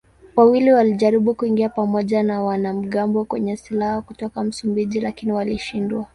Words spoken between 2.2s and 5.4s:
na wanamgambo wenye silaha kutoka Msumbiji lakini